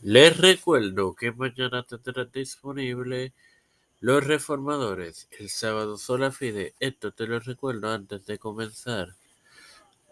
Les 0.00 0.36
recuerdo 0.36 1.16
que 1.16 1.32
mañana 1.32 1.82
tendrán 1.82 2.30
disponible 2.30 3.32
Los 3.98 4.24
Reformadores, 4.24 5.28
el 5.40 5.48
sábado 5.48 5.98
sola 5.98 6.30
fide. 6.30 6.74
Esto 6.78 7.10
te 7.10 7.26
lo 7.26 7.40
recuerdo 7.40 7.90
antes 7.90 8.24
de 8.24 8.38
comenzar 8.38 9.16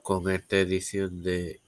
con 0.03 0.29
esta 0.29 0.59
edición 0.59 1.23
de 1.23 1.61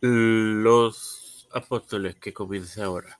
Los 0.00 1.48
Apóstoles 1.52 2.16
que 2.16 2.34
comienza 2.34 2.84
ahora. 2.84 3.16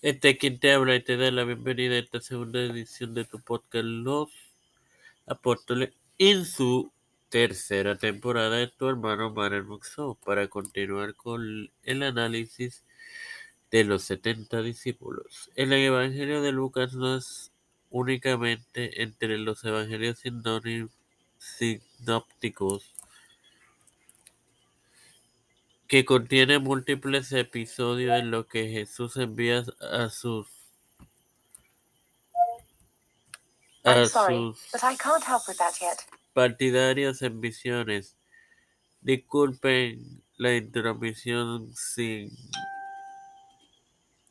Este 0.00 0.30
es 0.30 0.38
quien 0.38 0.60
te 0.60 0.72
habla 0.72 0.94
y 0.94 1.02
te 1.02 1.16
da 1.16 1.32
la 1.32 1.42
bienvenida 1.42 1.96
a 1.96 1.98
esta 1.98 2.20
segunda 2.20 2.60
edición 2.60 3.14
de 3.14 3.24
tu 3.24 3.40
podcast 3.40 3.84
Los 3.84 4.30
Apóstoles 5.26 5.92
en 6.18 6.44
su 6.44 6.92
tercera 7.28 7.96
temporada 7.96 8.56
de 8.56 8.68
tu 8.68 8.88
hermano 8.88 9.30
Manuel 9.30 9.64
Muxo 9.64 10.16
para 10.24 10.48
continuar 10.48 11.14
con 11.14 11.70
el 11.82 12.02
análisis 12.02 12.84
de 13.70 13.84
los 13.84 14.02
70 14.04 14.62
discípulos. 14.62 15.50
El 15.54 15.72
Evangelio 15.72 16.42
de 16.42 16.52
Lucas 16.52 16.94
no 16.94 17.16
es 17.16 17.52
únicamente 17.90 19.02
entre 19.02 19.38
los 19.38 19.64
evangelios 19.64 20.22
sinópticos 21.38 22.94
que 25.86 26.04
contiene 26.04 26.58
múltiples 26.58 27.32
episodios 27.32 28.18
en 28.18 28.30
los 28.30 28.46
que 28.46 28.68
Jesús 28.68 29.16
envía 29.16 29.64
a 29.80 30.10
sus 30.10 30.46
a 33.84 34.04
sus 34.04 34.58
partidarios 36.38 37.22
en 37.22 37.40
visiones. 37.40 38.16
Disculpen 39.00 40.22
la 40.36 40.54
intromisión 40.54 41.74
sin 41.74 42.30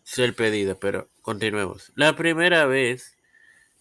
ser 0.03 0.33
pedida, 0.33 0.75
pero 0.75 1.09
continuemos. 1.21 1.91
La 1.95 2.15
primera 2.15 2.65
vez 2.65 3.17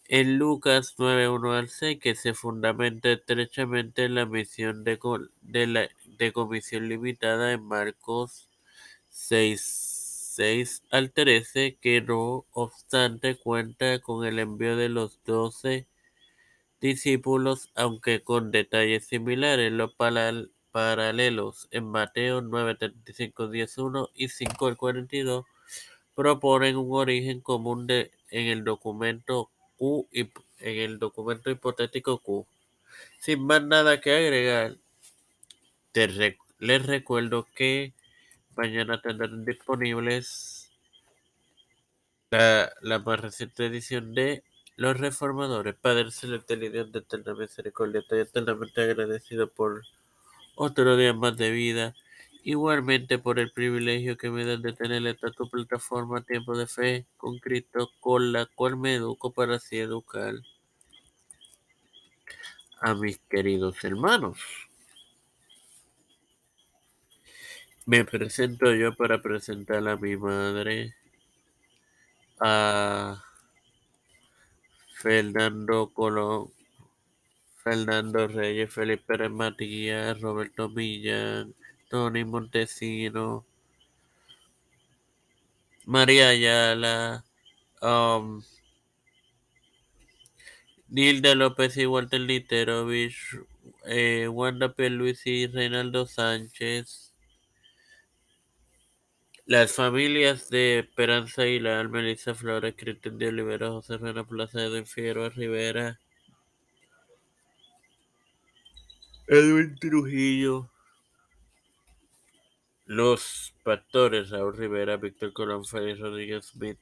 en 0.08 0.38
Lucas 0.38 0.96
9.1 0.98 1.56
al 1.56 1.68
6 1.68 2.00
que 2.00 2.16
se 2.16 2.34
fundamenta 2.34 3.12
estrechamente 3.12 4.06
en 4.06 4.16
la 4.16 4.26
misión 4.26 4.82
de, 4.82 4.98
de, 6.02 6.32
comisión 6.32 6.88
limitada 6.88 7.52
en 7.52 7.62
Marcos 7.62 8.48
6, 9.10 10.32
6 10.34 10.82
al 10.90 11.12
13, 11.12 11.78
que 11.80 12.00
no 12.00 12.44
obstante 12.50 13.36
cuenta 13.36 14.00
con 14.00 14.26
el 14.26 14.40
envío 14.40 14.76
de 14.76 14.88
los 14.88 15.22
doce 15.22 15.86
discípulos, 16.80 17.70
aunque 17.74 18.22
con 18.22 18.50
detalles 18.50 19.06
similares. 19.06 19.72
Los 19.72 19.92
paralelos 20.72 21.68
en 21.70 21.84
Mateo 21.86 22.42
9.35, 22.42 23.50
10.1 23.50 24.10
y 24.14 24.28
5 24.28 24.66
al 24.66 24.76
42 24.76 25.44
proponen 26.14 26.76
un 26.76 26.92
origen 26.92 27.40
común 27.40 27.86
de, 27.86 28.10
en 28.30 28.46
el 28.46 28.64
documento 28.64 29.50
Q 29.76 30.08
y 30.10 30.20
en 30.20 30.78
el 30.78 30.98
documento 30.98 31.50
hipotético 31.50 32.18
Q. 32.18 32.46
Sin 33.20 33.46
más 33.46 33.62
nada 33.62 34.00
que 34.00 34.12
agregar, 34.12 34.76
les 36.58 36.86
recuerdo 36.86 37.46
que 37.54 37.92
mañana 38.56 39.00
tendrán 39.00 39.44
disponibles 39.44 40.70
la, 42.30 42.98
más 43.04 43.20
reciente 43.20 43.66
edición 43.66 44.14
de 44.14 44.42
Los 44.76 45.00
Reformadores. 45.00 45.74
Padre 45.74 46.10
Celestial 46.10 46.62
y 46.62 46.68
Dios 46.68 46.92
de 46.92 46.98
eterna 46.98 47.34
misericordia, 47.34 48.00
estoy 48.00 48.20
eternamente 48.20 48.82
agradecido 48.82 49.48
por 49.48 49.84
otro 50.54 50.98
día 50.98 51.14
más 51.14 51.34
de 51.38 51.50
vida. 51.50 51.94
Igualmente 52.44 53.18
por 53.18 53.38
el 53.38 53.50
privilegio 53.52 54.18
que 54.18 54.30
me 54.30 54.44
dan 54.44 54.60
de 54.60 54.74
tener 54.74 55.06
esta 55.06 55.30
tu 55.30 55.48
plataforma 55.48 56.20
Tiempo 56.20 56.56
de 56.56 56.66
Fe 56.66 57.06
con 57.16 57.38
Cristo, 57.38 57.90
con 58.00 58.32
la 58.32 58.44
cual 58.46 58.76
me 58.76 58.96
educo 58.96 59.32
para 59.32 59.56
así 59.56 59.78
educar 59.78 60.34
a 62.80 62.94
mis 62.94 63.18
queridos 63.30 63.82
hermanos. 63.82 64.38
Me 67.86 68.04
presento 68.04 68.74
yo 68.74 68.94
para 68.94 69.22
presentar 69.22 69.88
a 69.88 69.96
mi 69.96 70.16
madre, 70.18 70.94
a 72.40 73.25
Fernando 74.96 75.92
Colón, 75.92 76.50
Fernando 77.62 78.26
Reyes, 78.28 78.72
Felipe 78.72 79.04
Pérez 79.06 79.30
Matías, 79.30 80.18
Roberto 80.22 80.70
Millán, 80.70 81.54
Tony 81.90 82.24
Montesino, 82.24 83.44
María 85.84 86.30
Ayala, 86.30 87.26
um, 87.82 88.42
Nilda 90.88 91.34
López 91.34 91.76
y 91.76 91.84
Walter 91.84 92.20
Literovich, 92.22 93.18
eh, 93.84 94.28
Wanda 94.28 94.72
P. 94.72 94.88
Luis 94.88 95.26
y 95.26 95.46
Reinaldo 95.46 96.06
Sánchez, 96.06 97.12
las 99.46 99.72
familias 99.72 100.50
de 100.50 100.80
Esperanza 100.80 101.42
Aguilar, 101.42 101.88
Melissa 101.88 102.34
Flores, 102.34 102.74
Cristian 102.76 103.16
de 103.16 103.28
Olivera, 103.28 103.68
José 103.68 103.96
Plaza, 103.98 104.64
Edwin 104.64 104.86
Figueroa 104.86 105.28
Rivera, 105.30 106.00
Edwin 109.28 109.76
Trujillo, 109.78 110.68
los 112.86 113.54
pastores 113.62 114.30
Raúl 114.30 114.56
Rivera, 114.56 114.96
Víctor 114.96 115.32
Colón, 115.32 115.64
Félix 115.64 116.00
Rodríguez 116.00 116.46
Smith, 116.46 116.78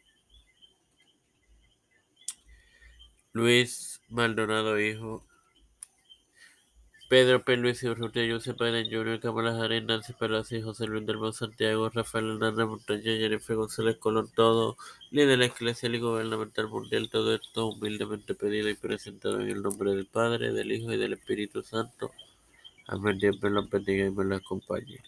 Luis 3.33 4.01
Maldonado 4.09 4.81
Hijo, 4.81 5.27
Pedro 7.09 7.45
P. 7.45 7.57
Luis 7.59 7.83
Urrutia, 7.83 8.33
José 8.33 8.53
Biden 8.53 8.91
Jr., 8.91 9.21
Kamala 9.21 9.59
Harris, 9.59 9.85
Nancy 9.85 10.15
José 10.63 10.87
Luis 10.87 11.05
del 11.05 11.33
Santiago, 11.35 11.91
Rafael 11.91 12.31
Hernández 12.31 12.67
Montaña, 12.67 13.03
Jennifer 13.03 13.57
González 13.57 13.97
Colón, 13.99 14.31
todo, 14.35 14.79
líder 15.11 15.43
eclesial 15.43 15.95
y 15.95 16.01
gubernamental 16.01 16.69
mundial, 16.69 17.11
todo 17.11 17.35
esto 17.35 17.67
humildemente 17.67 18.35
pedido 18.35 18.71
y 18.71 18.75
presentado 18.75 19.41
en 19.41 19.51
el 19.51 19.63
nombre 19.63 19.91
del 19.91 20.07
Padre, 20.07 20.53
del 20.53 20.73
Hijo 20.73 20.93
y 20.93 20.97
del 20.97 21.13
Espíritu 21.13 21.63
Santo. 21.63 22.11
Amén. 22.87 23.19
Dios 23.19 23.41
me 23.43 23.51
lo 23.51 23.67
bendiga 23.69 24.07
y 24.07 24.11
me 24.11 24.25
lo 24.25 24.37
acompañe. 24.37 24.99